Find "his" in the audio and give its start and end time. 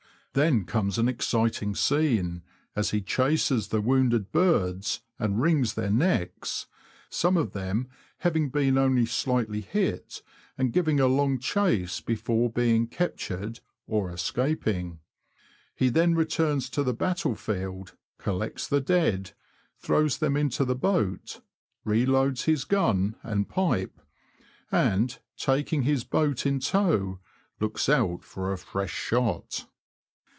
22.45-22.63, 25.81-26.05